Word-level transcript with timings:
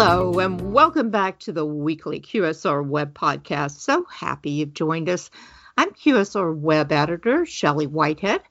Hello, 0.00 0.38
and 0.38 0.72
welcome 0.72 1.10
back 1.10 1.40
to 1.40 1.52
the 1.52 1.66
weekly 1.66 2.20
QSR 2.20 2.86
Web 2.86 3.14
podcast. 3.14 3.80
So 3.80 4.04
happy 4.04 4.50
you've 4.50 4.72
joined 4.72 5.08
us. 5.08 5.28
I'm 5.76 5.90
QSR 5.90 6.56
Web 6.56 6.92
editor 6.92 7.44
Shelley 7.44 7.88
Whitehead, 7.88 8.42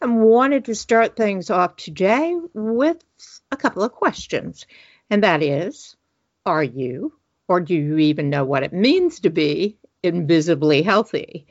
and 0.00 0.20
wanted 0.20 0.66
to 0.66 0.76
start 0.76 1.16
things 1.16 1.50
off 1.50 1.74
today 1.74 2.36
with 2.54 2.98
a 3.50 3.56
couple 3.56 3.82
of 3.82 3.90
questions. 3.90 4.64
And 5.10 5.24
that 5.24 5.42
is 5.42 5.96
Are 6.46 6.62
you, 6.62 7.12
or 7.48 7.60
do 7.60 7.74
you 7.74 7.98
even 7.98 8.30
know 8.30 8.44
what 8.44 8.62
it 8.62 8.72
means 8.72 9.18
to 9.20 9.30
be 9.30 9.78
invisibly 10.04 10.82
healthy? 10.82 11.48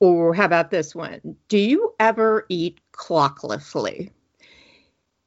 Or 0.00 0.34
how 0.34 0.44
about 0.44 0.70
this 0.70 0.94
one? 0.94 1.38
Do 1.48 1.56
you 1.56 1.94
ever 1.98 2.44
eat 2.50 2.80
clocklessly? 2.92 4.10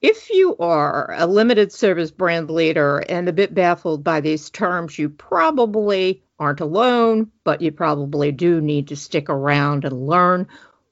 If 0.02 0.30
you 0.30 0.56
are 0.58 1.14
a 1.18 1.28
limited 1.28 1.74
service 1.74 2.10
brand 2.10 2.50
leader 2.50 3.00
and 3.00 3.28
a 3.28 3.34
bit 3.34 3.54
baffled 3.54 4.02
by 4.02 4.22
these 4.22 4.50
terms, 4.50 4.98
you 4.98 5.10
probably 5.10 6.24
aren't 6.40 6.62
alone, 6.62 7.32
but 7.44 7.62
you 7.62 7.74
probably 7.74 8.32
do 8.32 8.62
need 8.62 8.88
to 8.88 8.96
stick 8.96 9.30
around 9.30 9.84
and 9.84 10.08
learn 10.08 10.48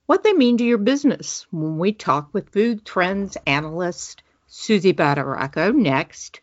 what 0.08 0.24
they 0.24 0.34
mean 0.34 0.58
to 0.58 0.66
your 0.66 0.78
business 0.78 1.48
when 1.52 1.78
we 1.78 1.94
talk 1.94 2.34
with 2.34 2.52
food 2.52 2.86
trends 2.86 3.38
analyst 3.48 4.24
Suzy 4.48 4.92
Badaracco 4.92 5.74
next. 5.74 6.42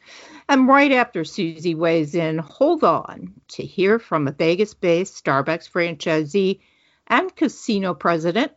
And 0.49 0.67
right 0.67 0.93
after 0.93 1.23
Suzy 1.23 1.75
weighs 1.75 2.15
in, 2.15 2.39
hold 2.39 2.83
on 2.83 3.35
to 3.49 3.63
hear 3.63 3.99
from 3.99 4.27
a 4.27 4.33
Vegas 4.33 4.73
based 4.73 5.23
Starbucks 5.23 5.71
franchisee 5.71 6.61
and 7.09 7.37
casino 7.37 7.93
president 7.93 8.53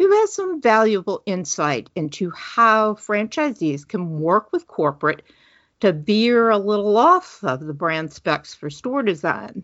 who 0.00 0.10
has 0.10 0.32
some 0.32 0.62
valuable 0.62 1.22
insight 1.26 1.90
into 1.94 2.30
how 2.30 2.94
franchisees 2.94 3.86
can 3.86 4.18
work 4.18 4.50
with 4.50 4.66
corporate 4.66 5.20
to 5.80 5.92
veer 5.92 6.48
a 6.48 6.56
little 6.56 6.96
off 6.96 7.44
of 7.44 7.60
the 7.60 7.74
brand 7.74 8.10
specs 8.10 8.54
for 8.54 8.70
store 8.70 9.02
design. 9.02 9.62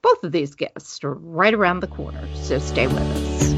Both 0.00 0.22
of 0.22 0.30
these 0.30 0.54
guests 0.54 1.02
are 1.02 1.14
right 1.14 1.52
around 1.52 1.80
the 1.80 1.88
corner, 1.88 2.24
so 2.36 2.60
stay 2.60 2.86
with 2.86 2.98
us. 2.98 3.52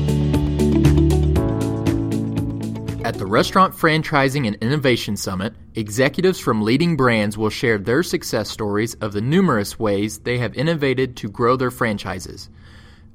At 3.04 3.16
the 3.16 3.26
Restaurant 3.26 3.74
Franchising 3.74 4.46
and 4.46 4.56
Innovation 4.62 5.18
Summit, 5.18 5.54
executives 5.74 6.40
from 6.40 6.62
leading 6.62 6.96
brands 6.96 7.36
will 7.36 7.50
share 7.50 7.76
their 7.76 8.02
success 8.02 8.48
stories 8.48 8.94
of 8.94 9.12
the 9.12 9.20
numerous 9.20 9.78
ways 9.78 10.20
they 10.20 10.38
have 10.38 10.54
innovated 10.54 11.14
to 11.18 11.28
grow 11.28 11.56
their 11.56 11.70
franchises. 11.70 12.48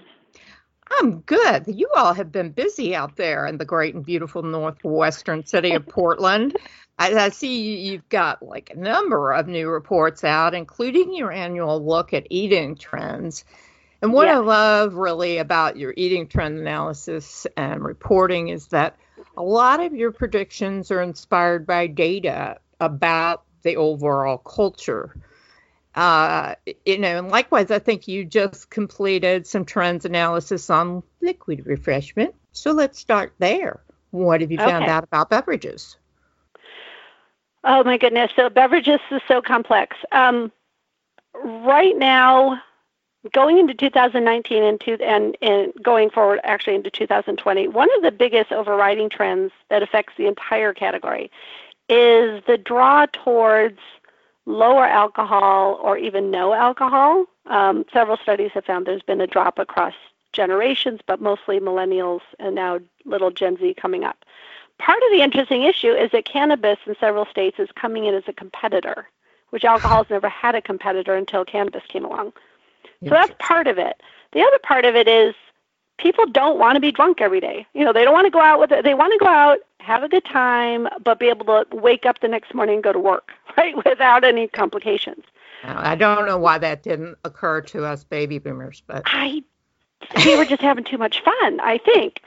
I'm 0.91 1.19
good. 1.21 1.65
You 1.67 1.89
all 1.95 2.13
have 2.13 2.31
been 2.31 2.51
busy 2.51 2.95
out 2.95 3.17
there 3.17 3.45
in 3.45 3.57
the 3.57 3.65
great 3.65 3.95
and 3.95 4.05
beautiful 4.05 4.43
northwestern 4.43 5.45
city 5.45 5.71
of 5.71 5.87
Portland. 5.87 6.55
I, 6.99 7.13
I, 7.13 7.29
see 7.29 7.89
you've 7.89 8.07
got 8.07 8.41
like 8.41 8.69
a 8.69 8.79
number 8.79 9.33
of 9.33 9.47
new 9.47 9.67
reports 9.67 10.23
out, 10.23 10.53
including 10.53 11.13
your 11.13 11.31
annual 11.31 11.85
look 11.85 12.13
at 12.13 12.27
eating 12.29 12.75
trends. 12.75 13.43
And 14.01 14.13
what 14.13 14.27
yes. 14.27 14.35
I 14.35 14.39
love 14.39 14.93
really 14.93 15.37
about 15.39 15.77
your 15.77 15.93
eating 15.97 16.27
trend 16.27 16.57
analysis 16.57 17.45
and 17.57 17.83
reporting 17.83 18.47
is 18.49 18.67
that 18.67 18.95
a 19.35 19.43
lot 19.43 19.81
of 19.81 19.93
your 19.93 20.11
predictions 20.11 20.91
are 20.91 21.01
inspired 21.01 21.65
by 21.65 21.87
data 21.87 22.59
about 22.79 23.43
the 23.63 23.75
overall 23.75 24.37
culture 24.37 25.15
uh, 25.95 26.55
you 26.85 26.97
know, 26.97 27.17
and 27.19 27.29
likewise, 27.29 27.71
I 27.71 27.79
think 27.79 28.07
you 28.07 28.25
just 28.25 28.69
completed 28.69 29.47
some 29.47 29.65
trends 29.65 30.05
analysis 30.05 30.69
on 30.69 31.03
liquid 31.21 31.65
refreshment. 31.65 32.35
So 32.51 32.71
let's 32.71 32.99
start 32.99 33.33
there. 33.39 33.81
What 34.11 34.41
have 34.41 34.51
you 34.51 34.57
found 34.57 34.83
okay. 34.83 34.91
out 34.91 35.03
about 35.03 35.29
beverages? 35.29 35.97
Oh 37.63 37.83
my 37.83 37.97
goodness! 37.97 38.31
So 38.35 38.49
beverages 38.49 38.99
is 39.09 39.21
so 39.27 39.41
complex. 39.41 39.97
Um, 40.11 40.51
right 41.33 41.97
now, 41.97 42.61
going 43.31 43.57
into 43.57 43.73
2019 43.73 44.63
and, 44.63 44.79
to, 44.81 45.01
and, 45.01 45.37
and 45.41 45.73
going 45.81 46.09
forward, 46.09 46.39
actually 46.43 46.75
into 46.75 46.91
2020, 46.91 47.67
one 47.69 47.89
of 47.95 48.03
the 48.03 48.11
biggest 48.11 48.51
overriding 48.51 49.09
trends 49.09 49.51
that 49.69 49.81
affects 49.81 50.13
the 50.17 50.27
entire 50.27 50.73
category 50.73 51.31
is 51.89 52.43
the 52.47 52.57
draw 52.57 53.05
towards 53.07 53.79
lower 54.45 54.85
alcohol 54.85 55.79
or 55.81 55.97
even 55.97 56.31
no 56.31 56.53
alcohol. 56.53 57.25
Um, 57.47 57.85
several 57.91 58.17
studies 58.17 58.51
have 58.53 58.65
found 58.65 58.85
there's 58.85 59.01
been 59.01 59.21
a 59.21 59.27
drop 59.27 59.59
across 59.59 59.93
generations, 60.33 60.99
but 61.05 61.21
mostly 61.21 61.59
millennials 61.59 62.21
and 62.39 62.55
now 62.55 62.79
little 63.05 63.31
Gen 63.31 63.57
Z 63.57 63.73
coming 63.75 64.03
up. 64.03 64.25
Part 64.77 65.01
of 65.03 65.11
the 65.11 65.23
interesting 65.23 65.63
issue 65.63 65.91
is 65.91 66.11
that 66.11 66.25
cannabis 66.25 66.77
in 66.85 66.95
several 66.99 67.25
states 67.25 67.59
is 67.59 67.69
coming 67.75 68.05
in 68.05 68.13
as 68.13 68.23
a 68.27 68.33
competitor, 68.33 69.07
which 69.51 69.63
alcohol 69.63 70.03
has 70.03 70.09
never 70.09 70.27
had 70.27 70.53
a 70.53 70.61
competitor 70.61 71.15
until 71.15 71.45
cannabis 71.45 71.83
came 71.87 72.03
along. 72.03 72.33
So 73.03 73.09
that's 73.11 73.33
part 73.39 73.67
of 73.67 73.77
it. 73.77 74.01
The 74.33 74.41
other 74.41 74.59
part 74.63 74.83
of 74.83 74.95
it 74.95 75.07
is 75.07 75.33
people 75.97 76.25
don't 76.25 76.59
want 76.59 76.75
to 76.75 76.79
be 76.79 76.91
drunk 76.91 77.21
every 77.21 77.39
day. 77.39 77.65
You 77.73 77.85
know, 77.85 77.93
they 77.93 78.03
don't 78.03 78.13
want 78.13 78.25
to 78.25 78.31
go 78.31 78.41
out 78.41 78.59
with 78.59 78.71
it. 78.71 78.83
They 78.83 78.93
want 78.93 79.13
to 79.13 79.19
go 79.19 79.27
out, 79.27 79.59
have 79.79 80.03
a 80.03 80.09
good 80.09 80.25
time, 80.25 80.87
but 81.03 81.19
be 81.19 81.29
able 81.29 81.45
to 81.45 81.65
wake 81.75 82.05
up 82.05 82.19
the 82.19 82.27
next 82.27 82.53
morning 82.53 82.75
and 82.75 82.83
go 82.83 82.91
to 82.91 82.99
work, 82.99 83.31
right, 83.57 83.75
without 83.85 84.23
any 84.23 84.47
complications. 84.47 85.23
I 85.63 85.95
don't 85.95 86.27
know 86.27 86.37
why 86.37 86.59
that 86.59 86.83
didn't 86.83 87.17
occur 87.23 87.61
to 87.61 87.85
us 87.85 88.03
baby 88.03 88.37
boomers, 88.37 88.83
but 88.85 89.03
I 89.05 89.43
we 90.25 90.37
were 90.37 90.45
just 90.45 90.61
having 90.61 90.83
too 90.83 90.97
much 90.97 91.23
fun, 91.23 91.59
I 91.59 91.79
think. 91.79 92.21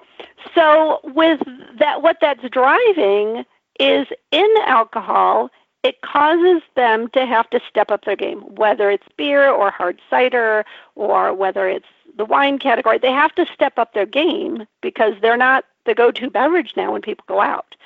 So 0.55 1.01
with 1.05 1.41
that 1.79 2.03
what 2.03 2.17
that's 2.21 2.49
driving 2.51 3.45
is 3.79 4.09
in 4.33 4.49
alcohol, 4.67 5.51
it 5.85 6.01
causes 6.01 6.63
them 6.75 7.09
to 7.11 7.25
have 7.25 7.49
to 7.51 7.61
step 7.69 7.91
up 7.91 8.05
their 8.05 8.17
game, 8.17 8.41
whether 8.41 8.91
it's 8.91 9.07
beer 9.17 9.49
or 9.49 9.71
hard 9.71 10.01
cider 10.11 10.65
or 10.97 11.33
whether 11.33 11.69
it's 11.69 11.87
the 12.17 12.25
wine 12.25 12.59
category, 12.59 12.99
they 12.99 13.13
have 13.13 13.35
to 13.37 13.47
step 13.55 13.79
up 13.79 13.95
their 13.95 14.07
game 14.07 14.67
because 14.83 15.15
they're 15.23 15.37
not 15.37 15.65
the 15.87 15.95
go 15.95 16.11
to 16.11 16.29
beverage 16.29 16.75
now 16.77 16.93
when 16.93 17.01
people 17.01 17.25
go 17.29 17.41
out. 17.41 17.77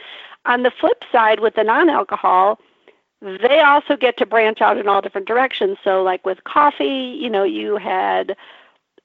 On 0.46 0.62
the 0.62 0.70
flip 0.70 1.04
side, 1.12 1.38
with 1.38 1.54
the 1.54 1.62
non 1.62 1.88
alcohol, 1.88 2.58
they 3.22 3.60
also 3.60 3.96
get 3.96 4.16
to 4.18 4.26
branch 4.26 4.60
out 4.60 4.78
in 4.78 4.88
all 4.88 5.00
different 5.00 5.26
directions. 5.26 5.78
So, 5.84 6.02
like 6.02 6.24
with 6.26 6.44
coffee, 6.44 7.16
you 7.20 7.30
know, 7.30 7.44
you 7.44 7.76
had 7.76 8.36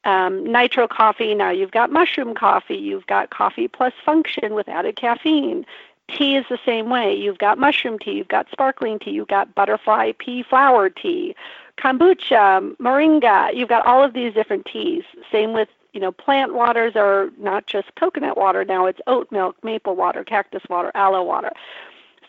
um, 0.04 0.46
nitro 0.52 0.88
coffee, 0.88 1.36
now 1.36 1.52
you've 1.52 1.72
got 1.72 1.92
mushroom 1.92 2.34
coffee, 2.34 2.76
you've 2.76 3.08
got 3.08 3.30
coffee 3.30 3.68
plus 3.68 3.94
function 4.04 4.54
with 4.54 4.68
added 4.68 4.96
caffeine. 4.96 5.66
Tea 6.10 6.38
is 6.38 6.46
the 6.50 6.60
same 6.66 6.90
way. 6.90 7.14
You've 7.14 7.38
got 7.38 7.58
mushroom 7.58 8.00
tea, 8.00 8.14
you've 8.14 8.30
got 8.30 8.50
sparkling 8.52 8.98
tea, 8.98 9.12
you've 9.12 9.28
got 9.28 9.54
butterfly 9.54 10.14
pea 10.18 10.42
flower 10.44 10.90
tea 10.90 11.36
kombucha, 11.78 12.76
moringa. 12.78 13.56
You've 13.56 13.70
got 13.70 13.86
all 13.86 14.04
of 14.04 14.14
these 14.14 14.34
different 14.34 14.66
teas. 14.66 15.04
Same 15.32 15.54
with 15.54 15.70
you 15.94 16.00
know 16.00 16.12
plant 16.12 16.54
waters 16.54 16.96
are 16.96 17.30
not 17.38 17.68
just 17.68 17.94
coconut 17.96 18.38
water 18.38 18.66
now. 18.66 18.86
It's 18.86 19.00
oat 19.08 19.32
milk, 19.32 19.56
maple 19.64 19.96
water, 19.96 20.24
cactus 20.24 20.64
water, 20.70 20.92
aloe 20.96 21.24
water. 21.24 21.52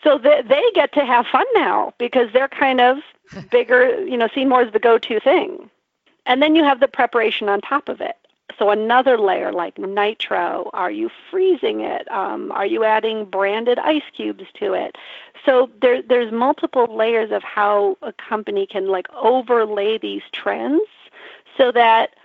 So 0.03 0.17
they, 0.17 0.41
they 0.47 0.63
get 0.73 0.93
to 0.93 1.05
have 1.05 1.25
fun 1.27 1.45
now 1.53 1.93
because 1.97 2.29
they're 2.33 2.47
kind 2.47 2.81
of 2.81 2.97
bigger, 3.51 4.03
you 4.05 4.17
know, 4.17 4.29
seen 4.33 4.49
more 4.49 4.61
as 4.61 4.73
the 4.73 4.79
go-to 4.79 5.19
thing. 5.19 5.69
And 6.25 6.41
then 6.41 6.55
you 6.55 6.63
have 6.63 6.79
the 6.79 6.87
preparation 6.87 7.49
on 7.49 7.61
top 7.61 7.89
of 7.89 8.01
it. 8.01 8.15
So 8.57 8.71
another 8.71 9.17
layer 9.17 9.53
like 9.53 9.77
nitro. 9.77 10.69
Are 10.73 10.91
you 10.91 11.09
freezing 11.31 11.79
it? 11.79 12.11
Um, 12.11 12.51
are 12.51 12.65
you 12.65 12.83
adding 12.83 13.25
branded 13.25 13.79
ice 13.79 14.03
cubes 14.13 14.43
to 14.55 14.73
it? 14.73 14.97
So 15.45 15.69
there, 15.81 16.01
there's 16.01 16.31
multiple 16.31 16.93
layers 16.93 17.31
of 17.31 17.41
how 17.41 17.97
a 18.01 18.11
company 18.11 18.67
can 18.67 18.87
like 18.87 19.07
overlay 19.13 19.97
these 19.97 20.23
trends 20.33 20.83
so 21.57 21.71
that 21.71 22.15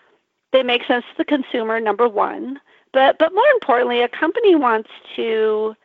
they 0.52 0.62
make 0.62 0.84
sense 0.86 1.04
to 1.12 1.18
the 1.18 1.24
consumer. 1.24 1.78
Number 1.78 2.08
one, 2.08 2.60
but 2.92 3.18
but 3.18 3.32
more 3.32 3.48
importantly, 3.54 4.02
a 4.02 4.08
company 4.08 4.54
wants 4.54 4.90
to 5.16 5.76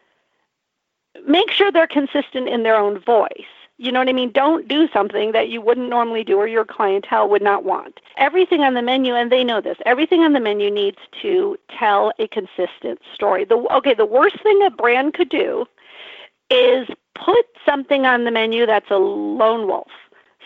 make 1.28 1.52
sure 1.52 1.72
they're 1.72 1.88
consistent 1.88 2.48
in 2.48 2.64
their 2.64 2.76
own 2.76 3.00
voice. 3.00 3.46
You 3.82 3.94
know 3.94 4.00
what 4.00 4.10
I 4.10 4.14
mean? 4.14 4.32
Don't 4.34 4.68
do 4.68 4.90
something 4.90 5.32
that 5.32 5.48
you 5.48 5.62
wouldn't 5.62 5.90
normally 5.90 6.26
do 6.26 6.38
or 6.38 6.48
your 6.48 6.66
clientele 6.66 7.30
would 7.30 7.42
not 7.42 7.64
want. 7.64 8.02
Everything 8.18 8.62
on 8.62 8.74
the 8.74 8.82
menu, 8.82 9.16
and 9.16 9.32
they 9.32 9.42
know 9.44 9.62
this, 9.62 9.78
everything 9.86 10.22
on 10.22 10.34
the 10.34 10.42
menu 10.42 10.70
needs 10.70 10.98
to 11.22 11.58
tell 11.70 12.12
a 12.20 12.28
consistent 12.28 13.00
story. 13.14 13.46
The, 13.46 13.56
okay, 13.72 13.94
the 13.94 14.06
worst 14.06 14.44
thing 14.44 14.62
a 14.66 14.70
brand 14.70 15.14
could 15.14 15.30
do 15.30 15.66
is 16.50 16.90
put 17.16 17.46
something 17.66 18.06
on 18.06 18.26
the 18.26 18.32
menu 18.32 18.66
that's 18.66 18.92
a 18.92 18.98
lone 18.98 19.66
wolf. 19.66 19.92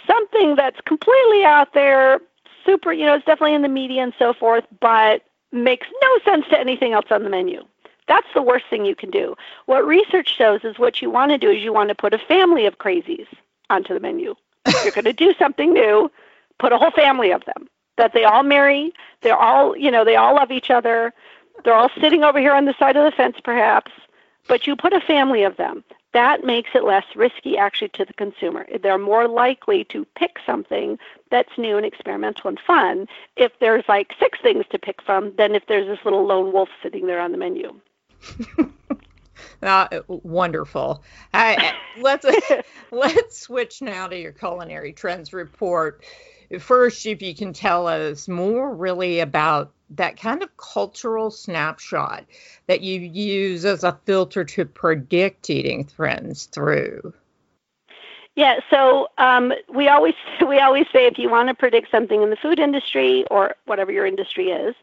something 0.07 0.55
that's 0.55 0.79
completely 0.81 1.43
out 1.43 1.73
there, 1.73 2.19
super, 2.65 2.91
you 2.93 3.05
know, 3.05 3.15
it's 3.15 3.25
definitely 3.25 3.55
in 3.55 3.61
the 3.61 3.69
media 3.69 4.03
and 4.03 4.13
so 4.17 4.33
forth, 4.33 4.65
but 4.79 5.23
makes 5.51 5.87
no 6.01 6.19
sense 6.25 6.45
to 6.49 6.59
anything 6.59 6.93
else 6.93 7.05
on 7.11 7.23
the 7.23 7.29
menu. 7.29 7.63
That's 8.07 8.27
the 8.33 8.41
worst 8.41 8.65
thing 8.69 8.85
you 8.85 8.95
can 8.95 9.09
do. 9.09 9.35
What 9.65 9.85
research 9.85 10.35
shows 10.35 10.61
is 10.63 10.79
what 10.79 11.01
you 11.01 11.09
want 11.09 11.31
to 11.31 11.37
do 11.37 11.49
is 11.49 11.63
you 11.63 11.73
want 11.73 11.89
to 11.89 11.95
put 11.95 12.13
a 12.13 12.17
family 12.17 12.65
of 12.65 12.77
crazies 12.77 13.27
onto 13.69 13.93
the 13.93 13.99
menu. 13.99 14.35
If 14.65 14.83
you're 14.83 14.93
going 14.93 15.05
to 15.05 15.13
do 15.13 15.33
something 15.37 15.73
new, 15.73 16.11
put 16.59 16.71
a 16.71 16.77
whole 16.77 16.91
family 16.91 17.31
of 17.31 17.43
them 17.45 17.67
that 17.97 18.13
they 18.13 18.23
all 18.23 18.43
marry, 18.43 18.91
they're 19.21 19.37
all, 19.37 19.77
you 19.77 19.91
know, 19.91 20.03
they 20.03 20.15
all 20.15 20.35
love 20.35 20.51
each 20.51 20.71
other. 20.71 21.13
They're 21.63 21.75
all 21.75 21.91
sitting 22.01 22.23
over 22.23 22.39
here 22.39 22.53
on 22.53 22.65
the 22.65 22.73
side 22.79 22.95
of 22.95 23.03
the 23.03 23.15
fence 23.15 23.37
perhaps, 23.43 23.91
but 24.47 24.65
you 24.65 24.75
put 24.75 24.93
a 24.93 24.99
family 24.99 25.43
of 25.43 25.57
them. 25.57 25.83
That 26.13 26.43
makes 26.43 26.71
it 26.75 26.83
less 26.83 27.05
risky 27.15 27.57
actually 27.57 27.89
to 27.89 28.05
the 28.05 28.13
consumer. 28.13 28.67
They're 28.81 28.99
more 28.99 29.27
likely 29.27 29.83
to 29.85 30.05
pick 30.15 30.37
something 30.45 30.99
that's 31.31 31.57
new 31.57 31.75
and 31.75 31.85
experimental 31.85 32.49
and 32.49 32.59
fun 32.59 33.07
if 33.35 33.51
there's 33.59 33.83
like 33.87 34.13
six 34.19 34.39
things 34.41 34.65
to 34.71 34.77
pick 34.77 35.01
from 35.01 35.35
than 35.37 35.55
if 35.55 35.65
there's 35.67 35.87
this 35.87 36.05
little 36.05 36.25
lone 36.25 36.51
wolf 36.51 36.69
sitting 36.83 37.07
there 37.07 37.19
on 37.19 37.31
the 37.31 37.37
menu. 37.37 37.73
Uh, 39.61 39.87
wonderful. 40.07 41.03
I, 41.33 41.73
let's 41.97 42.25
let's 42.91 43.39
switch 43.39 43.81
now 43.81 44.07
to 44.07 44.17
your 44.17 44.31
culinary 44.31 44.93
trends 44.93 45.33
report. 45.33 46.03
First, 46.59 47.05
if 47.05 47.21
you 47.21 47.33
can 47.33 47.53
tell 47.53 47.87
us 47.87 48.27
more 48.27 48.75
really 48.75 49.19
about 49.19 49.71
that 49.91 50.19
kind 50.19 50.43
of 50.43 50.55
cultural 50.57 51.31
snapshot 51.31 52.25
that 52.67 52.81
you 52.81 52.99
use 52.99 53.65
as 53.65 53.83
a 53.83 53.97
filter 54.05 54.43
to 54.43 54.65
predict 54.65 55.49
eating 55.49 55.85
trends 55.85 56.45
through. 56.45 57.13
Yeah, 58.35 58.59
so 58.69 59.07
um, 59.19 59.53
we 59.73 59.87
always 59.87 60.15
we 60.47 60.59
always 60.59 60.85
say 60.91 61.05
if 61.05 61.17
you 61.17 61.29
want 61.29 61.49
to 61.49 61.55
predict 61.55 61.91
something 61.91 62.21
in 62.21 62.29
the 62.29 62.35
food 62.35 62.59
industry 62.59 63.25
or 63.29 63.55
whatever 63.65 63.91
your 63.91 64.05
industry 64.05 64.49
is, 64.49 64.75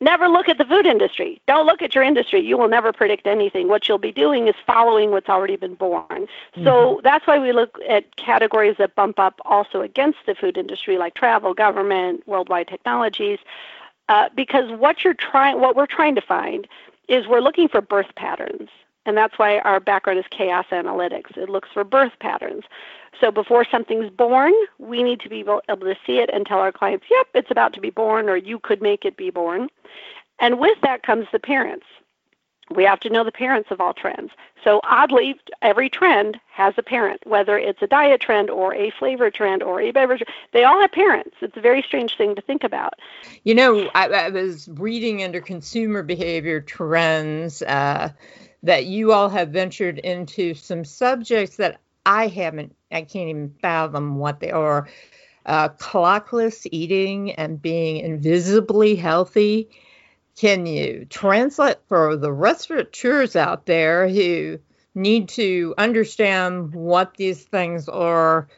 never 0.00 0.28
look 0.28 0.48
at 0.48 0.58
the 0.58 0.64
food 0.64 0.86
industry. 0.86 1.40
Don't 1.46 1.66
look 1.66 1.82
at 1.82 1.94
your 1.94 2.04
industry. 2.04 2.40
You 2.40 2.58
will 2.58 2.68
never 2.68 2.92
predict 2.92 3.26
anything. 3.26 3.68
What 3.68 3.88
you'll 3.88 3.98
be 3.98 4.12
doing 4.12 4.48
is 4.48 4.54
following 4.66 5.10
what's 5.10 5.28
already 5.28 5.56
been 5.56 5.74
born. 5.74 6.04
Mm-hmm. 6.10 6.64
So 6.64 7.00
that's 7.02 7.26
why 7.26 7.38
we 7.38 7.52
look 7.52 7.78
at 7.88 8.16
categories 8.16 8.76
that 8.78 8.94
bump 8.94 9.18
up 9.18 9.40
also 9.44 9.80
against 9.80 10.18
the 10.26 10.34
food 10.34 10.58
industry, 10.58 10.98
like 10.98 11.14
travel, 11.14 11.54
government, 11.54 12.26
worldwide 12.26 12.68
technologies, 12.68 13.38
uh, 14.08 14.28
because 14.34 14.70
what 14.78 15.02
you're 15.02 15.14
trying, 15.14 15.60
what 15.60 15.76
we're 15.76 15.86
trying 15.86 16.14
to 16.14 16.20
find, 16.20 16.68
is 17.08 17.26
we're 17.26 17.40
looking 17.40 17.68
for 17.68 17.80
birth 17.80 18.14
patterns. 18.16 18.68
And 19.06 19.16
that's 19.16 19.38
why 19.38 19.60
our 19.60 19.80
background 19.80 20.18
is 20.18 20.26
chaos 20.30 20.66
analytics. 20.70 21.36
It 21.36 21.48
looks 21.48 21.68
for 21.72 21.84
birth 21.84 22.12
patterns. 22.20 22.64
So 23.20 23.30
before 23.30 23.64
something's 23.70 24.10
born, 24.10 24.52
we 24.78 25.02
need 25.02 25.20
to 25.20 25.30
be 25.30 25.40
able 25.40 25.62
to 25.68 25.96
see 26.06 26.18
it 26.18 26.28
and 26.32 26.44
tell 26.44 26.58
our 26.58 26.72
clients, 26.72 27.06
yep, 27.10 27.28
it's 27.32 27.50
about 27.50 27.72
to 27.74 27.80
be 27.80 27.90
born, 27.90 28.28
or 28.28 28.36
you 28.36 28.58
could 28.58 28.82
make 28.82 29.04
it 29.04 29.16
be 29.16 29.30
born. 29.30 29.68
And 30.38 30.58
with 30.58 30.78
that 30.82 31.02
comes 31.02 31.26
the 31.32 31.38
parents. 31.38 31.86
We 32.74 32.82
have 32.82 32.98
to 33.00 33.10
know 33.10 33.22
the 33.22 33.30
parents 33.30 33.70
of 33.70 33.80
all 33.80 33.94
trends. 33.94 34.32
So 34.64 34.80
oddly, 34.82 35.40
every 35.62 35.88
trend 35.88 36.40
has 36.50 36.74
a 36.76 36.82
parent, 36.82 37.24
whether 37.24 37.56
it's 37.56 37.80
a 37.80 37.86
diet 37.86 38.20
trend 38.20 38.50
or 38.50 38.74
a 38.74 38.90
flavor 38.90 39.30
trend 39.30 39.62
or 39.62 39.80
a 39.80 39.92
beverage. 39.92 40.24
They 40.52 40.64
all 40.64 40.80
have 40.80 40.90
parents. 40.90 41.36
It's 41.40 41.56
a 41.56 41.60
very 41.60 41.80
strange 41.80 42.16
thing 42.16 42.34
to 42.34 42.42
think 42.42 42.64
about. 42.64 42.94
You 43.44 43.54
know, 43.54 43.88
I, 43.94 44.08
I 44.08 44.28
was 44.30 44.68
reading 44.68 45.22
under 45.22 45.40
consumer 45.40 46.02
behavior 46.02 46.60
trends 46.60 47.62
uh, 47.62 48.10
that 48.66 48.86
you 48.86 49.12
all 49.12 49.28
have 49.28 49.50
ventured 49.50 49.98
into 49.98 50.54
some 50.54 50.84
subjects 50.84 51.56
that 51.56 51.80
I 52.04 52.26
haven't, 52.26 52.74
I 52.90 53.02
can't 53.02 53.28
even 53.28 53.54
fathom 53.62 54.16
what 54.16 54.40
they 54.40 54.50
are. 54.50 54.88
Uh, 55.44 55.68
clockless 55.68 56.66
eating 56.72 57.30
and 57.32 57.62
being 57.62 57.98
invisibly 57.98 58.96
healthy. 58.96 59.70
Can 60.34 60.66
you 60.66 61.06
translate 61.08 61.76
for 61.88 62.16
the 62.16 62.32
restaurateurs 62.32 63.36
out 63.36 63.66
there 63.66 64.08
who 64.08 64.58
need 64.96 65.28
to 65.30 65.72
understand 65.78 66.74
what 66.74 67.16
these 67.16 67.44
things 67.44 67.88
are 67.88 68.48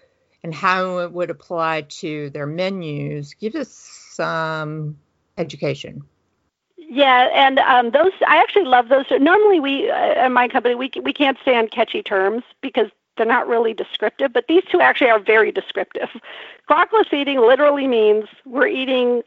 and 0.43 0.54
how 0.54 0.99
it 1.00 1.12
would 1.12 1.28
apply 1.28 1.82
to 2.00 2.31
their 2.31 2.46
menus? 2.46 3.34
Give 3.34 3.54
us 3.54 3.69
some 4.12 4.96
education. 5.37 6.04
Yeah, 6.90 7.29
and 7.35 7.58
um, 7.58 7.90
those 7.90 8.12
I 8.26 8.38
actually 8.38 8.64
love 8.64 8.88
those. 8.88 9.05
Normally, 9.11 9.61
we 9.61 9.90
uh, 9.90 10.25
in 10.25 10.32
my 10.32 10.49
company 10.49 10.75
we 10.75 10.90
we 11.02 11.12
can't 11.12 11.37
stand 11.43 11.70
catchy 11.70 12.02
terms 12.02 12.44
because 12.62 12.88
they're 13.17 13.26
not 13.26 13.46
really 13.46 13.75
descriptive, 13.75 14.32
but 14.32 14.46
these 14.49 14.62
two 14.70 14.81
actually 14.81 15.11
are 15.11 15.19
very 15.19 15.52
descriptive. 15.52 16.08
Clockless 16.70 17.12
eating 17.12 17.40
literally 17.40 17.87
means 17.87 18.25
we're 18.46 18.69
eating 18.69 19.23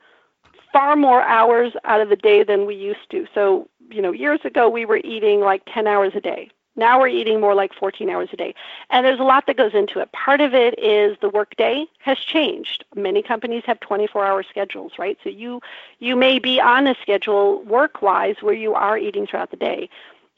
far 0.73 0.95
more 0.95 1.21
hours 1.21 1.73
out 1.83 2.01
of 2.01 2.09
the 2.09 2.15
day 2.15 2.43
than 2.43 2.65
we 2.65 2.73
used 2.73 3.09
to. 3.11 3.27
So, 3.33 3.67
you 3.91 4.01
know, 4.01 4.11
years 4.11 4.39
ago 4.43 4.69
we 4.69 4.85
were 4.85 5.01
eating 5.03 5.41
like 5.41 5.61
10 5.71 5.85
hours 5.85 6.13
a 6.15 6.21
day. 6.21 6.49
Now 6.75 6.99
we're 6.99 7.09
eating 7.09 7.41
more 7.41 7.53
like 7.53 7.73
14 7.73 8.09
hours 8.09 8.29
a 8.31 8.37
day. 8.37 8.55
And 8.89 9.05
there's 9.05 9.19
a 9.19 9.23
lot 9.23 9.45
that 9.47 9.57
goes 9.57 9.73
into 9.73 9.99
it. 9.99 10.11
Part 10.13 10.41
of 10.41 10.53
it 10.53 10.77
is 10.79 11.17
the 11.21 11.29
workday 11.29 11.85
has 11.99 12.17
changed. 12.17 12.85
Many 12.95 13.21
companies 13.21 13.63
have 13.65 13.79
24-hour 13.81 14.43
schedules, 14.43 14.93
right? 14.97 15.17
So 15.23 15.29
you 15.29 15.61
you 15.99 16.15
may 16.15 16.39
be 16.39 16.59
on 16.59 16.87
a 16.87 16.95
schedule 17.01 17.63
work-wise 17.63 18.37
where 18.41 18.53
you 18.53 18.73
are 18.73 18.97
eating 18.97 19.27
throughout 19.27 19.51
the 19.51 19.57
day. 19.57 19.89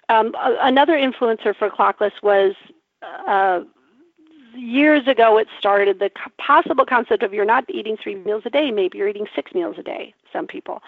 Um, 0.09 0.35
another 0.39 0.93
influencer 0.93 1.55
for 1.55 1.69
Clockless 1.69 2.11
was 2.21 2.55
uh, 3.01 3.61
years 4.55 5.07
ago 5.07 5.37
it 5.37 5.47
started 5.57 5.99
the 5.99 6.11
possible 6.37 6.85
concept 6.85 7.23
of 7.23 7.33
you're 7.33 7.45
not 7.45 7.65
eating 7.69 7.97
three 7.97 8.15
meals 8.15 8.43
a 8.45 8.49
day 8.49 8.71
maybe 8.71 8.97
you're 8.97 9.07
eating 9.07 9.27
six 9.35 9.53
meals 9.53 9.75
a 9.77 9.83
day 9.83 10.13
some 10.31 10.45
people 10.47 10.81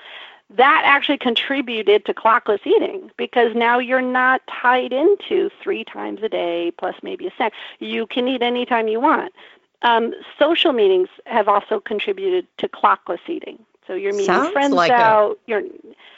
that 0.50 0.84
actually 0.86 1.18
contributed 1.18 2.06
to 2.06 2.14
clockless 2.14 2.66
eating 2.66 3.10
because 3.18 3.56
now 3.56 3.80
you're 3.80 4.02
not 4.02 4.42
tied 4.48 4.94
into 4.94 5.50
three 5.62 5.84
times 5.84 6.22
a 6.22 6.30
day 6.30 6.72
plus 6.78 6.96
maybe 7.02 7.28
a 7.28 7.32
snack 7.36 7.54
you 7.80 8.06
can 8.06 8.28
eat 8.28 8.42
anytime 8.42 8.88
you 8.88 9.00
want 9.00 9.34
um, 9.82 10.14
social 10.40 10.72
meetings 10.72 11.10
have 11.26 11.48
also 11.48 11.80
contributed 11.80 12.48
to 12.58 12.68
clockless 12.68 13.20
eating 13.28 13.60
so 13.88 13.94
you're 13.94 14.14
meeting 14.14 14.26
Sounds 14.26 14.52
friends 14.52 14.74
like 14.74 14.92
out. 14.92 15.32
A, 15.32 15.36
you're. 15.46 15.64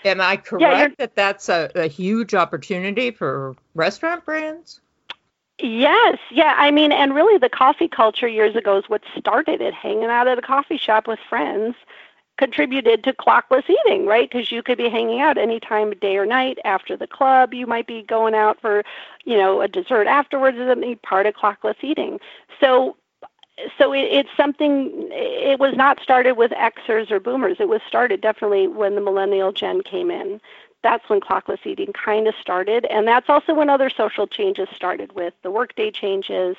Am 0.05 0.21
I 0.21 0.37
correct 0.37 0.61
yeah, 0.61 0.87
that 0.97 1.15
that's 1.15 1.49
a, 1.49 1.69
a 1.75 1.87
huge 1.87 2.33
opportunity 2.33 3.11
for 3.11 3.55
restaurant 3.75 4.25
brands? 4.25 4.79
Yes, 5.59 6.19
yeah. 6.31 6.55
I 6.57 6.71
mean, 6.71 6.91
and 6.91 7.13
really, 7.13 7.37
the 7.37 7.49
coffee 7.49 7.87
culture 7.87 8.27
years 8.27 8.55
ago 8.55 8.77
is 8.77 8.85
what 8.87 9.01
started 9.17 9.59
it. 9.59 9.73
Hanging 9.73 10.05
out 10.05 10.27
at 10.27 10.37
a 10.37 10.41
coffee 10.41 10.77
shop 10.77 11.07
with 11.07 11.19
friends 11.27 11.75
contributed 12.37 13.03
to 13.03 13.13
clockless 13.13 13.69
eating, 13.69 14.05
right? 14.05 14.29
Because 14.29 14.51
you 14.51 14.63
could 14.63 14.77
be 14.77 14.89
hanging 14.89 15.21
out 15.21 15.37
any 15.37 15.59
time 15.59 15.91
of 15.91 15.99
day 15.99 16.17
or 16.17 16.25
night 16.25 16.57
after 16.65 16.95
the 16.95 17.07
club. 17.07 17.53
You 17.53 17.67
might 17.67 17.87
be 17.87 18.03
going 18.03 18.33
out 18.33 18.59
for, 18.61 18.83
you 19.25 19.37
know, 19.37 19.61
a 19.61 19.67
dessert 19.67 20.07
afterwards 20.07 20.57
or 20.57 20.67
something. 20.67 20.97
Part 21.03 21.25
of 21.25 21.35
clockless 21.35 21.75
eating. 21.81 22.19
So, 22.59 22.95
so 23.77 23.93
it, 23.93 24.05
it's 24.11 24.29
something. 24.37 25.09
It 25.11 25.59
was 25.59 25.75
not 25.75 25.99
started 25.99 26.33
with 26.33 26.51
Xers 26.51 27.11
or 27.11 27.19
Boomers. 27.19 27.57
It 27.59 27.69
was 27.69 27.81
started 27.87 28.21
definitely 28.21 28.67
when 28.67 28.95
the 28.95 29.01
millennial 29.01 29.51
gen 29.51 29.81
came 29.81 30.11
in 30.11 30.39
that's 30.83 31.09
when 31.09 31.19
clockless 31.19 31.65
eating 31.65 31.91
kind 31.91 32.27
of 32.27 32.35
started. 32.39 32.85
And 32.85 33.07
that's 33.07 33.29
also 33.29 33.53
when 33.53 33.69
other 33.69 33.89
social 33.89 34.27
changes 34.27 34.69
started 34.73 35.11
with 35.13 35.33
the 35.41 35.51
workday 35.51 35.91
changes 35.91 36.55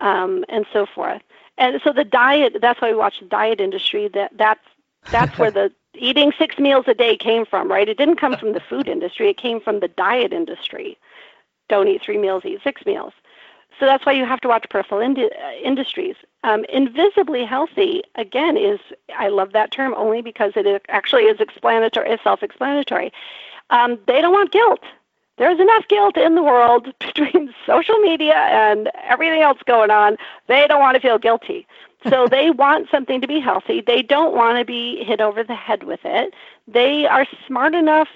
um, 0.00 0.44
and 0.48 0.66
so 0.72 0.86
forth. 0.86 1.22
And 1.58 1.80
so 1.82 1.92
the 1.92 2.04
diet, 2.04 2.56
that's 2.60 2.80
why 2.80 2.90
we 2.90 2.96
watch 2.96 3.20
the 3.20 3.26
diet 3.26 3.60
industry. 3.60 4.08
That 4.08 4.32
that's 4.36 4.64
that's 5.10 5.38
where 5.38 5.50
the 5.50 5.72
eating 5.94 6.32
six 6.38 6.58
meals 6.58 6.84
a 6.88 6.94
day 6.94 7.16
came 7.16 7.44
from, 7.44 7.70
right? 7.70 7.88
It 7.88 7.98
didn't 7.98 8.16
come 8.16 8.36
from 8.36 8.52
the 8.52 8.60
food 8.60 8.88
industry. 8.88 9.28
It 9.28 9.36
came 9.36 9.60
from 9.60 9.80
the 9.80 9.88
diet 9.88 10.32
industry. 10.32 10.98
Don't 11.68 11.88
eat 11.88 12.02
three 12.02 12.18
meals, 12.18 12.44
eat 12.44 12.60
six 12.62 12.84
meals. 12.86 13.12
So 13.78 13.86
that's 13.86 14.04
why 14.06 14.12
you 14.12 14.24
have 14.24 14.40
to 14.42 14.48
watch 14.48 14.68
peripheral 14.68 15.00
uh, 15.02 15.28
industries. 15.62 16.16
Um, 16.44 16.64
invisibly 16.68 17.44
healthy, 17.44 18.02
again, 18.16 18.56
is 18.56 18.78
I 19.16 19.28
love 19.28 19.52
that 19.52 19.70
term 19.70 19.94
only 19.96 20.22
because 20.22 20.52
it 20.56 20.84
actually 20.88 21.24
is 21.24 21.40
explanatory, 21.40 22.10
is 22.10 22.20
self-explanatory. 22.22 23.12
Um, 23.70 23.98
they 24.06 24.20
don't 24.20 24.32
want 24.32 24.52
guilt. 24.52 24.80
There's 25.38 25.58
enough 25.58 25.88
guilt 25.88 26.16
in 26.16 26.34
the 26.34 26.42
world 26.42 26.92
between 27.00 27.54
social 27.66 27.98
media 27.98 28.34
and 28.34 28.90
everything 29.02 29.40
else 29.42 29.58
going 29.66 29.90
on. 29.90 30.16
They 30.46 30.66
don't 30.66 30.80
want 30.80 30.94
to 30.94 31.00
feel 31.00 31.18
guilty. 31.18 31.66
So 32.08 32.26
they 32.26 32.50
want 32.50 32.88
something 32.90 33.20
to 33.20 33.26
be 33.26 33.40
healthy. 33.40 33.80
They 33.80 34.02
don't 34.02 34.34
want 34.34 34.58
to 34.58 34.64
be 34.64 35.04
hit 35.04 35.20
over 35.20 35.44
the 35.44 35.54
head 35.54 35.84
with 35.84 36.00
it. 36.04 36.34
They 36.66 37.06
are 37.06 37.26
smart 37.46 37.74
enough 37.74 38.08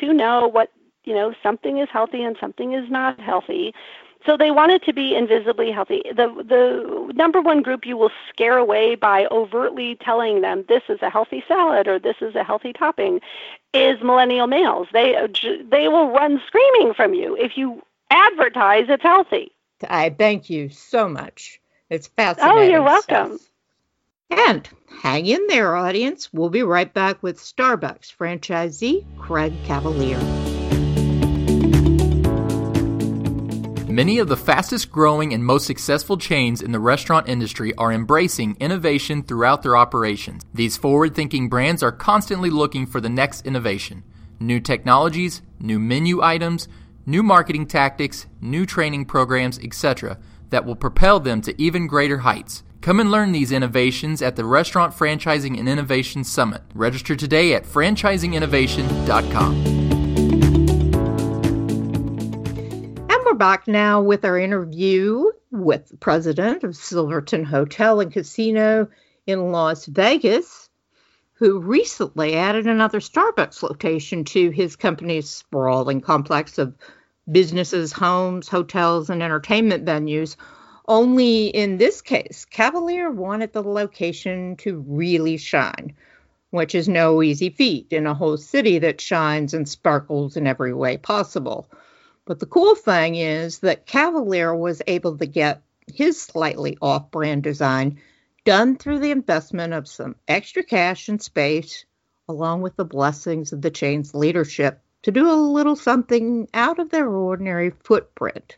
to 0.00 0.12
know 0.12 0.48
what, 0.48 0.70
you 1.04 1.14
know, 1.14 1.34
something 1.42 1.78
is 1.78 1.88
healthy 1.90 2.22
and 2.22 2.36
something 2.40 2.72
is 2.72 2.90
not 2.90 3.20
healthy. 3.20 3.74
So 4.26 4.36
they 4.36 4.50
want 4.50 4.72
it 4.72 4.82
to 4.84 4.92
be 4.92 5.14
invisibly 5.14 5.70
healthy. 5.70 6.02
The 6.14 6.28
the 6.46 7.12
number 7.14 7.40
one 7.40 7.62
group 7.62 7.86
you 7.86 7.96
will 7.96 8.10
scare 8.28 8.58
away 8.58 8.94
by 8.94 9.26
overtly 9.30 9.96
telling 9.96 10.42
them 10.42 10.64
this 10.68 10.82
is 10.90 11.00
a 11.00 11.08
healthy 11.08 11.42
salad 11.48 11.88
or 11.88 11.98
this 11.98 12.16
is 12.20 12.34
a 12.34 12.44
healthy 12.44 12.74
topping 12.74 13.20
is 13.72 13.98
millennial 14.02 14.46
males. 14.46 14.88
They 14.92 15.16
uh, 15.16 15.28
they 15.70 15.88
will 15.88 16.10
run 16.10 16.40
screaming 16.46 16.92
from 16.92 17.14
you 17.14 17.34
if 17.36 17.56
you 17.56 17.82
advertise 18.10 18.86
it's 18.88 19.02
healthy. 19.02 19.52
I 19.88 20.10
thank 20.10 20.50
you 20.50 20.68
so 20.68 21.08
much 21.08 21.59
It's 21.90 22.06
fascinating. 22.06 22.56
Oh, 22.56 22.62
you're 22.62 22.82
welcome. 22.82 23.38
Stuff. 23.38 23.50
And 24.30 24.68
hang 25.02 25.26
in 25.26 25.44
there, 25.48 25.74
audience. 25.74 26.32
We'll 26.32 26.48
be 26.48 26.62
right 26.62 26.92
back 26.94 27.20
with 27.20 27.36
Starbucks 27.36 28.14
franchisee 28.16 29.04
Craig 29.18 29.52
Cavileer. 29.64 30.20
Many 33.88 34.20
of 34.20 34.28
the 34.28 34.36
fastest 34.36 34.92
growing 34.92 35.34
and 35.34 35.44
most 35.44 35.66
successful 35.66 36.16
chains 36.16 36.62
in 36.62 36.70
the 36.70 36.78
restaurant 36.78 37.28
industry 37.28 37.74
are 37.74 37.92
embracing 37.92 38.56
innovation 38.60 39.24
throughout 39.24 39.64
their 39.64 39.76
operations. 39.76 40.42
These 40.54 40.76
forward 40.76 41.16
thinking 41.16 41.48
brands 41.48 41.82
are 41.82 41.90
constantly 41.90 42.50
looking 42.50 42.86
for 42.86 43.00
the 43.00 43.08
next 43.10 43.44
innovation 43.44 44.04
new 44.38 44.60
technologies, 44.60 45.42
new 45.58 45.80
menu 45.80 46.22
items, 46.22 46.68
new 47.04 47.22
marketing 47.24 47.66
tactics, 47.66 48.26
new 48.40 48.64
training 48.64 49.04
programs, 49.06 49.58
etc., 49.58 50.16
that 50.50 50.64
will 50.64 50.76
propel 50.76 51.20
them 51.20 51.40
to 51.42 51.60
even 51.60 51.86
greater 51.86 52.18
heights. 52.18 52.62
Come 52.80 53.00
and 53.00 53.10
learn 53.10 53.32
these 53.32 53.52
innovations 53.52 54.22
at 54.22 54.36
the 54.36 54.44
Restaurant 54.44 54.94
Franchising 54.94 55.58
and 55.58 55.68
Innovation 55.68 56.24
Summit. 56.24 56.62
Register 56.74 57.14
today 57.14 57.54
at 57.54 57.64
franchisinginnovation.com. 57.64 59.54
And 63.10 63.18
we're 63.26 63.34
back 63.34 63.68
now 63.68 64.00
with 64.00 64.24
our 64.24 64.38
interview 64.38 65.24
with 65.50 65.88
the 65.88 65.96
president 65.96 66.64
of 66.64 66.76
Silverton 66.76 67.44
Hotel 67.44 68.00
and 68.00 68.12
Casino 68.12 68.88
in 69.26 69.52
Las 69.52 69.84
Vegas, 69.86 70.68
who 71.34 71.60
recently 71.60 72.36
added 72.36 72.66
another 72.66 73.00
Starbucks 73.00 73.62
location 73.62 74.24
to 74.24 74.50
his 74.50 74.76
company's 74.76 75.28
sprawling 75.28 76.00
complex 76.00 76.56
of 76.58 76.74
businesses, 77.32 77.92
homes, 77.92 78.48
hotels, 78.48 79.10
and 79.10 79.22
entertainment 79.22 79.84
venues 79.84 80.36
only 80.90 81.46
in 81.46 81.76
this 81.76 82.02
case, 82.02 82.44
Cavileer 82.50 83.14
wanted 83.14 83.52
the 83.52 83.62
location 83.62 84.56
to 84.56 84.84
really 84.88 85.36
shine, 85.36 85.94
which 86.50 86.74
is 86.74 86.88
no 86.88 87.22
easy 87.22 87.48
feat 87.48 87.86
in 87.92 88.08
a 88.08 88.14
whole 88.14 88.36
city 88.36 88.80
that 88.80 89.00
shines 89.00 89.54
and 89.54 89.68
sparkles 89.68 90.36
in 90.36 90.48
every 90.48 90.74
way 90.74 90.96
possible. 90.96 91.70
But 92.24 92.40
the 92.40 92.46
cool 92.46 92.74
thing 92.74 93.14
is 93.14 93.60
that 93.60 93.86
Cavileer 93.86 94.52
was 94.58 94.82
able 94.88 95.16
to 95.18 95.26
get 95.26 95.62
his 95.86 96.20
slightly 96.20 96.76
off 96.82 97.12
brand 97.12 97.44
design 97.44 98.00
done 98.44 98.76
through 98.76 98.98
the 98.98 99.12
investment 99.12 99.72
of 99.72 99.86
some 99.86 100.16
extra 100.26 100.64
cash 100.64 101.08
and 101.08 101.22
space, 101.22 101.84
along 102.28 102.62
with 102.62 102.74
the 102.74 102.84
blessings 102.84 103.52
of 103.52 103.62
the 103.62 103.70
chain's 103.70 104.12
leadership 104.12 104.82
to 105.02 105.10
do 105.10 105.30
a 105.30 105.34
little 105.34 105.76
something 105.76 106.48
out 106.54 106.78
of 106.78 106.90
their 106.90 107.08
ordinary 107.08 107.70
footprint. 107.70 108.56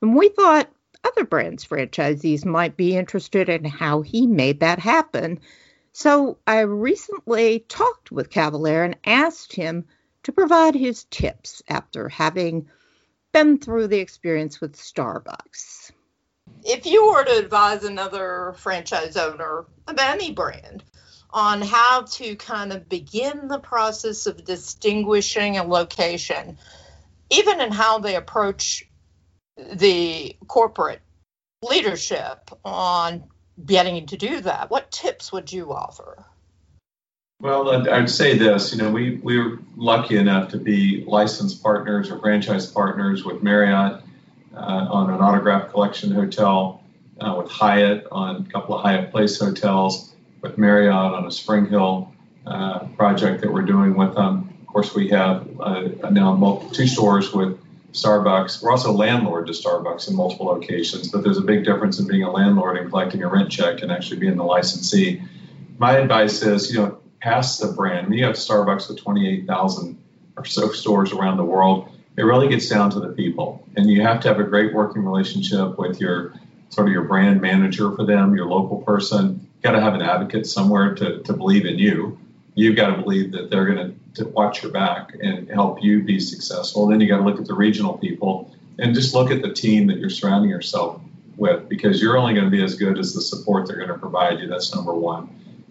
And 0.00 0.14
we 0.16 0.28
thought 0.28 0.70
other 1.04 1.24
brands 1.24 1.64
franchisees 1.64 2.44
might 2.44 2.76
be 2.76 2.96
interested 2.96 3.48
in 3.48 3.64
how 3.64 4.02
he 4.02 4.26
made 4.26 4.60
that 4.60 4.78
happen. 4.78 5.40
So 5.92 6.38
I 6.46 6.60
recently 6.60 7.60
talked 7.60 8.12
with 8.12 8.30
Cavileer 8.30 8.84
and 8.84 8.96
asked 9.04 9.52
him 9.52 9.86
to 10.24 10.32
provide 10.32 10.74
his 10.74 11.04
tips 11.04 11.62
after 11.68 12.08
having 12.08 12.68
been 13.32 13.58
through 13.58 13.88
the 13.88 13.98
experience 13.98 14.60
with 14.60 14.76
Starbucks. 14.76 15.90
If 16.64 16.86
you 16.86 17.06
were 17.08 17.24
to 17.24 17.38
advise 17.38 17.84
another 17.84 18.54
franchise 18.56 19.16
owner 19.16 19.66
of 19.86 19.98
any 19.98 20.32
brand 20.32 20.82
on 21.38 21.62
how 21.62 22.02
to 22.02 22.34
kind 22.34 22.72
of 22.72 22.88
begin 22.88 23.46
the 23.46 23.60
process 23.60 24.26
of 24.26 24.44
distinguishing 24.44 25.56
a 25.56 25.62
location, 25.62 26.58
even 27.30 27.60
in 27.60 27.70
how 27.70 28.00
they 28.00 28.16
approach 28.16 28.84
the 29.56 30.36
corporate 30.48 31.00
leadership 31.62 32.50
on 32.64 33.22
getting 33.64 34.06
to 34.06 34.16
do 34.16 34.40
that, 34.40 34.68
what 34.68 34.90
tips 34.90 35.32
would 35.32 35.52
you 35.52 35.72
offer? 35.72 36.24
Well, 37.40 37.88
I'd 37.88 38.10
say 38.10 38.36
this. 38.36 38.72
You 38.72 38.82
know, 38.82 38.90
we 38.90 39.20
we 39.22 39.38
were 39.38 39.58
lucky 39.76 40.16
enough 40.16 40.50
to 40.50 40.58
be 40.58 41.04
licensed 41.06 41.62
partners 41.62 42.10
or 42.10 42.18
franchise 42.18 42.66
partners 42.66 43.24
with 43.24 43.44
Marriott 43.44 44.02
uh, 44.56 44.58
on 44.58 45.10
an 45.10 45.20
autograph 45.20 45.70
collection 45.70 46.10
hotel, 46.10 46.82
uh, 47.20 47.36
with 47.38 47.48
Hyatt 47.48 48.08
on 48.10 48.44
a 48.44 48.52
couple 48.52 48.74
of 48.74 48.82
Hyatt 48.82 49.12
Place 49.12 49.38
hotels, 49.38 50.14
with 50.40 50.58
Marriott 50.58 50.92
on 50.92 51.24
a 51.24 51.28
SpringHill 51.28 52.10
uh, 52.46 52.86
project 52.96 53.42
that 53.42 53.52
we're 53.52 53.62
doing 53.62 53.96
with 53.96 54.14
them. 54.14 54.54
Of 54.60 54.66
course, 54.66 54.94
we 54.94 55.08
have 55.08 55.48
uh, 55.60 56.10
now 56.10 56.68
two 56.72 56.86
stores 56.86 57.32
with 57.32 57.58
Starbucks. 57.92 58.62
We're 58.62 58.70
also 58.70 58.92
landlord 58.92 59.46
to 59.46 59.52
Starbucks 59.52 60.08
in 60.08 60.16
multiple 60.16 60.46
locations, 60.46 61.08
but 61.08 61.22
there's 61.22 61.38
a 61.38 61.42
big 61.42 61.64
difference 61.64 61.98
in 61.98 62.06
being 62.06 62.22
a 62.22 62.30
landlord 62.30 62.76
and 62.76 62.90
collecting 62.90 63.22
a 63.22 63.28
rent 63.28 63.50
check 63.50 63.82
and 63.82 63.90
actually 63.90 64.20
being 64.20 64.36
the 64.36 64.44
licensee. 64.44 65.22
My 65.78 65.96
advice 65.96 66.42
is, 66.42 66.72
you 66.72 66.78
know, 66.78 66.98
pass 67.20 67.58
the 67.58 67.72
brand. 67.72 68.14
You 68.14 68.24
have 68.24 68.36
Starbucks 68.36 68.88
with 68.88 68.98
28,000 68.98 69.98
or 70.36 70.44
so 70.44 70.70
stores 70.72 71.12
around 71.12 71.38
the 71.38 71.44
world. 71.44 71.88
It 72.16 72.22
really 72.22 72.48
gets 72.48 72.68
down 72.68 72.90
to 72.90 73.00
the 73.00 73.08
people, 73.08 73.64
and 73.76 73.88
you 73.88 74.02
have 74.02 74.20
to 74.20 74.28
have 74.28 74.40
a 74.40 74.44
great 74.44 74.74
working 74.74 75.04
relationship 75.04 75.78
with 75.78 76.00
your 76.00 76.34
sort 76.68 76.88
of 76.88 76.92
your 76.92 77.04
brand 77.04 77.40
manager 77.40 77.92
for 77.92 78.04
them, 78.04 78.36
your 78.36 78.46
local 78.46 78.82
person. 78.82 79.47
Got 79.62 79.72
to 79.72 79.80
have 79.80 79.94
an 79.94 80.02
advocate 80.02 80.46
somewhere 80.46 80.94
to, 80.94 81.22
to 81.22 81.32
believe 81.32 81.66
in 81.66 81.78
you. 81.78 82.18
You've 82.54 82.76
got 82.76 82.94
to 82.94 83.02
believe 83.02 83.32
that 83.32 83.50
they're 83.50 83.66
going 83.66 83.92
to 83.92 83.98
to 84.18 84.26
watch 84.28 84.62
your 84.62 84.72
back 84.72 85.14
and 85.20 85.48
help 85.48 85.82
you 85.82 86.02
be 86.02 86.20
successful. 86.20 86.86
Then 86.86 87.00
you 87.00 87.08
got 87.08 87.18
to 87.18 87.24
look 87.24 87.38
at 87.40 87.46
the 87.46 87.54
regional 87.54 87.96
people 87.96 88.54
and 88.78 88.94
just 88.94 89.14
look 89.14 89.30
at 89.30 89.42
the 89.42 89.52
team 89.52 89.86
that 89.88 89.98
you're 89.98 90.10
surrounding 90.10 90.50
yourself 90.50 91.00
with 91.36 91.68
because 91.68 92.02
you're 92.02 92.16
only 92.16 92.34
going 92.34 92.44
to 92.44 92.50
be 92.50 92.62
as 92.62 92.74
good 92.74 92.98
as 92.98 93.14
the 93.14 93.20
support 93.20 93.66
they're 93.66 93.76
going 93.76 93.88
to 93.88 93.98
provide 93.98 94.40
you. 94.40 94.48
That's 94.48 94.74
number 94.74 94.92
one. 94.92 95.28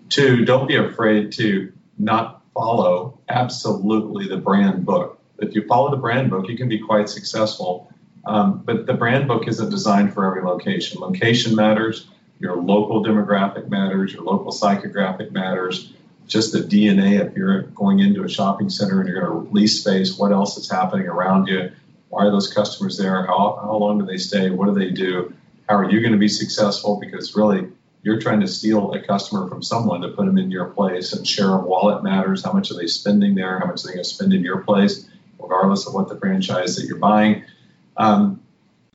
Two, 0.10 0.46
don't 0.46 0.68
be 0.68 0.76
afraid 0.76 1.32
to 1.34 1.72
not 1.98 2.42
follow 2.54 3.20
absolutely 3.30 4.28
the 4.28 4.38
brand 4.38 4.86
book. 4.86 5.20
If 5.40 5.54
you 5.54 5.68
follow 5.68 5.92
the 5.92 5.98
brand 5.98 6.30
book, 6.30 6.48
you 6.48 6.58
can 6.58 6.70
be 6.70 6.80
quite 6.80 7.10
successful. 7.10 7.92
Um, 8.26 8.62
but 8.66 8.86
the 8.86 8.94
brand 8.94 9.28
book 9.28 9.48
isn't 9.48 9.70
designed 9.70 10.14
for 10.14 10.26
every 10.26 10.44
location. 10.44 11.00
Location 11.00 11.56
matters, 11.56 12.08
your 12.40 12.56
local 12.58 13.04
demographic 13.04 13.70
matters, 13.70 14.14
your 14.14 14.24
local 14.24 14.52
psychographic 14.52 15.32
matters 15.32 15.94
just 16.28 16.52
the 16.52 16.60
DNA 16.60 17.26
if 17.26 17.36
you're 17.36 17.64
going 17.64 18.00
into 18.00 18.24
a 18.24 18.30
shopping 18.30 18.70
center 18.70 19.00
and 19.00 19.10
you're 19.10 19.22
going 19.22 19.48
to 19.48 19.54
lease 19.54 19.80
space, 19.80 20.18
what 20.18 20.32
else 20.32 20.58
is 20.58 20.70
happening 20.70 21.08
around 21.08 21.48
you? 21.48 21.72
Why 22.10 22.26
are 22.26 22.32
those 22.32 22.54
customers 22.54 22.98
there? 22.98 23.26
How, 23.26 23.60
how 23.62 23.78
long 23.78 24.00
do 24.00 24.06
they 24.06 24.18
stay? 24.18 24.50
What 24.50 24.68
do 24.68 24.74
they 24.74 24.92
do? 24.92 25.34
How 25.68 25.76
are 25.76 25.90
you 25.90 26.00
going 26.02 26.12
to 26.12 26.18
be 26.18 26.28
successful? 26.28 27.00
Because 27.00 27.36
really, 27.36 27.70
you're 28.04 28.20
trying 28.20 28.42
to 28.42 28.48
steal 28.48 28.94
a 28.94 29.02
customer 29.02 29.48
from 29.50 29.62
someone 29.64 30.02
to 30.02 30.10
put 30.10 30.26
them 30.26 30.38
in 30.38 30.52
your 30.52 30.66
place, 30.66 31.12
and 31.12 31.28
share 31.28 31.50
of 31.50 31.66
wallet 31.66 32.04
matters. 32.04 32.44
How 32.44 32.54
much 32.54 32.72
are 32.72 32.76
they 32.76 32.88
spending 32.88 33.36
there? 33.36 33.60
How 33.60 33.66
much 33.66 33.84
are 33.84 33.88
they 33.88 33.94
going 33.94 34.04
to 34.04 34.10
spend 34.10 34.34
in 34.34 34.44
your 34.44 34.62
place, 34.62 35.10
regardless 35.40 35.88
of 35.88 35.94
what 35.94 36.08
the 36.08 36.18
franchise 36.18 36.78
that 36.78 36.86
you're 36.86 36.98
buying? 36.98 37.44
Um, 37.98 38.42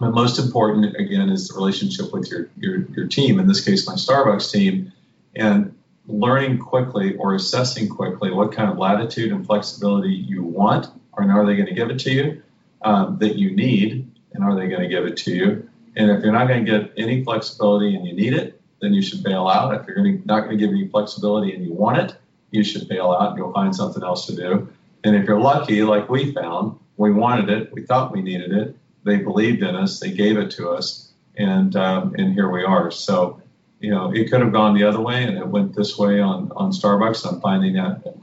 but 0.03 0.11
most 0.11 0.39
important, 0.39 0.97
again, 0.97 1.29
is 1.31 1.47
the 1.47 1.55
relationship 1.55 2.13
with 2.13 2.29
your, 2.29 2.49
your, 2.57 2.83
your 2.89 3.07
team. 3.07 3.39
In 3.39 3.47
this 3.47 3.65
case, 3.65 3.87
my 3.87 3.95
Starbucks 3.95 4.51
team. 4.51 4.93
And 5.37 5.75
learning 6.09 6.59
quickly 6.59 7.15
or 7.17 7.37
assessing 7.37 7.89
quickly 7.89 8.33
what 8.33 8.51
kind 8.51 8.69
of 8.69 8.79
latitude 8.79 9.31
and 9.31 9.47
flexibility 9.47 10.13
you 10.13 10.43
want, 10.43 10.89
and 11.17 11.31
are 11.31 11.47
they 11.47 11.55
going 11.55 11.69
to 11.69 11.75
give 11.75 11.89
it 11.89 12.01
to 12.01 12.11
you 12.11 12.43
um, 12.83 13.17
that 13.19 13.37
you 13.37 13.55
need, 13.55 14.11
and 14.33 14.43
are 14.43 14.57
they 14.57 14.67
going 14.67 14.83
to 14.83 14.89
give 14.89 15.05
it 15.05 15.17
to 15.19 15.31
you? 15.31 15.71
And 15.95 16.11
if 16.11 16.25
you're 16.25 16.33
not 16.33 16.49
going 16.49 16.65
to 16.65 16.71
get 16.71 16.93
any 16.97 17.23
flexibility 17.23 17.95
and 17.95 18.05
you 18.05 18.13
need 18.13 18.35
it, 18.35 18.61
then 18.81 18.93
you 18.93 19.03
should 19.03 19.23
bail 19.23 19.47
out. 19.47 19.73
If 19.73 19.87
you're 19.87 20.03
not 20.25 20.41
going 20.45 20.59
to 20.59 20.67
give 20.67 20.75
you 20.75 20.89
flexibility 20.89 21.55
and 21.55 21.65
you 21.65 21.73
want 21.73 21.99
it, 21.99 22.17
you 22.51 22.65
should 22.65 22.89
bail 22.89 23.13
out 23.13 23.31
and 23.31 23.39
go 23.39 23.53
find 23.53 23.73
something 23.73 24.03
else 24.03 24.27
to 24.27 24.35
do. 24.35 24.69
And 25.05 25.15
if 25.15 25.29
you're 25.29 25.41
lucky, 25.41 25.85
like 25.85 26.09
we 26.09 26.33
found, 26.33 26.77
we 26.97 27.13
wanted 27.13 27.49
it, 27.51 27.73
we 27.73 27.83
thought 27.83 28.13
we 28.13 28.21
needed 28.21 28.53
it, 28.53 28.77
they 29.05 29.17
believed 29.17 29.63
in 29.63 29.75
us, 29.75 30.01
they 30.01 30.13
gave 30.13 30.37
it 30.37 30.53
to 30.53 30.71
us, 30.71 31.13
and 31.37 31.75
um, 31.77 32.15
and 32.17 32.35
here 32.35 32.51
we 32.51 32.65
are. 32.65 32.91
So 32.91 33.43
you 33.81 33.91
know, 33.91 34.13
it 34.15 34.31
could 34.31 34.41
have 34.41 34.53
gone 34.53 34.75
the 34.75 34.85
other 34.85 35.01
way, 35.01 35.25
and 35.25 35.37
it 35.37 35.47
went 35.47 35.75
this 35.75 35.99
way 35.99 36.21
on 36.21 36.53
on 36.55 36.71
Starbucks. 36.71 37.27
I'm 37.27 37.41
finding 37.41 37.75
that 37.75 38.15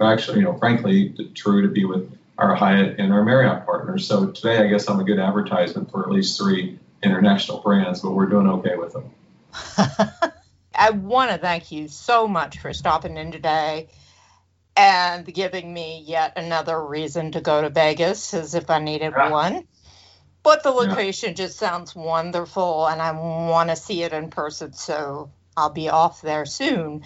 actually, 0.00 0.38
you 0.38 0.44
know, 0.44 0.56
frankly, 0.56 1.14
true 1.34 1.62
to 1.62 1.68
be 1.68 1.84
with 1.84 2.12
our 2.38 2.54
Hyatt 2.54 2.98
and 2.98 3.12
our 3.12 3.24
Marriott 3.24 3.64
partners. 3.64 4.06
So 4.06 4.30
today, 4.30 4.58
I 4.58 4.68
guess 4.68 4.88
I'm 4.88 5.00
a 5.00 5.04
good 5.04 5.18
advertisement 5.18 5.90
for 5.90 6.04
at 6.04 6.10
least 6.10 6.38
three 6.38 6.78
international 7.02 7.60
brands, 7.60 8.00
but 8.00 8.12
we're 8.12 8.26
doing 8.26 8.48
okay 8.48 8.76
with 8.76 8.92
them. 8.92 9.10
I 10.74 10.90
want 10.90 11.32
to 11.32 11.38
thank 11.38 11.72
you 11.72 11.88
so 11.88 12.28
much 12.28 12.60
for 12.60 12.72
stopping 12.72 13.16
in 13.16 13.32
today 13.32 13.88
and 14.76 15.26
giving 15.26 15.72
me 15.72 16.04
yet 16.06 16.34
another 16.36 16.80
reason 16.84 17.32
to 17.32 17.40
go 17.40 17.60
to 17.60 17.70
Vegas 17.70 18.32
as 18.34 18.54
if 18.54 18.70
I 18.70 18.78
needed 18.78 19.12
yeah. 19.16 19.30
one. 19.30 19.66
But 20.48 20.62
the 20.62 20.70
location 20.70 21.28
yeah. 21.28 21.34
just 21.34 21.58
sounds 21.58 21.94
wonderful, 21.94 22.86
and 22.86 23.02
I 23.02 23.12
want 23.12 23.68
to 23.68 23.76
see 23.76 24.02
it 24.02 24.14
in 24.14 24.30
person. 24.30 24.72
So 24.72 25.30
I'll 25.54 25.68
be 25.68 25.90
off 25.90 26.22
there 26.22 26.46
soon. 26.46 27.02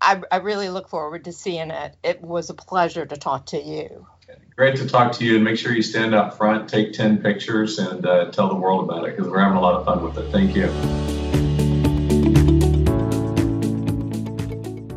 I, 0.00 0.20
I, 0.28 0.38
really 0.38 0.70
look 0.70 0.88
forward 0.88 1.26
to 1.26 1.32
seeing 1.32 1.70
it. 1.70 1.94
It 2.02 2.20
was 2.20 2.50
a 2.50 2.54
pleasure 2.54 3.06
to 3.06 3.16
talk 3.16 3.46
to 3.46 3.62
you. 3.62 4.08
Great 4.56 4.74
to 4.78 4.88
talk 4.88 5.12
to 5.12 5.24
you, 5.24 5.36
and 5.36 5.44
make 5.44 5.56
sure 5.56 5.72
you 5.72 5.82
stand 5.82 6.16
up 6.16 6.36
front, 6.36 6.68
take 6.68 6.92
10 6.92 7.18
pictures, 7.18 7.78
and 7.78 8.04
uh, 8.04 8.32
tell 8.32 8.48
the 8.48 8.56
world 8.56 8.90
about 8.90 9.08
it 9.08 9.16
because 9.16 9.30
we're 9.30 9.38
having 9.38 9.56
a 9.56 9.60
lot 9.60 9.76
of 9.76 9.84
fun 9.84 10.02
with 10.02 10.18
it. 10.18 10.28
Thank 10.32 10.56
you. 10.56 10.64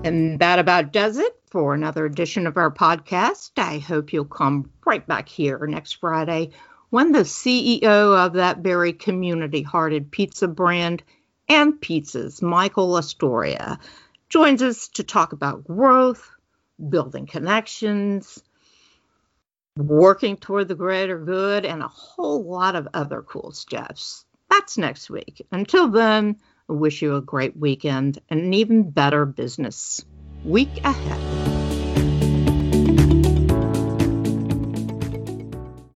And 0.04 0.40
that 0.40 0.58
about 0.58 0.92
does 0.92 1.20
it 1.20 1.40
for 1.46 1.76
another 1.76 2.08
edition 2.08 2.48
of 2.48 2.58
our 2.58 2.72
podcast. 2.72 3.52
I 3.58 3.78
hope 3.78 4.12
you'll 4.12 4.26
come 4.26 4.72
right 4.84 5.06
back 5.06 5.30
here 5.30 5.64
next 5.68 6.00
Friday 6.00 6.50
when 6.94 7.12
the 7.12 7.22
CEO 7.22 8.24
of 8.24 8.34
that 8.34 8.60
very 8.60 8.94
community 8.94 9.64
hearted 9.64 10.12
pizza 10.12 10.48
brand 10.48 11.02
and 11.50 11.82
pizzas, 11.82 12.40
Michael 12.40 12.88
Lastoria, 12.90 13.80
joins 14.30 14.62
us 14.62 14.90
to 14.90 15.04
talk 15.04 15.34
about 15.34 15.64
growth, 15.64 16.30
building 16.88 17.26
connections, 17.26 18.44
working 19.76 20.38
toward 20.38 20.68
the 20.68 20.76
greater 20.76 21.18
good, 21.18 21.66
and 21.66 21.82
a 21.82 21.88
whole 21.88 22.44
lot 22.48 22.76
of 22.76 22.88
other 22.94 23.24
cool 23.24 23.52
stuff. 23.54 24.24
That's 24.52 24.78
next 24.78 25.10
week. 25.10 25.48
Until 25.52 25.88
then, 25.88 26.36
I 26.70 26.74
wish 26.74 27.02
you 27.02 27.16
a 27.16 27.22
great 27.22 27.58
weekend 27.58 28.20
and 28.30 28.40
an 28.40 28.54
even 28.54 28.92
better 28.92 29.26
business 29.26 30.06
week 30.46 30.86
ahead. 30.86 32.23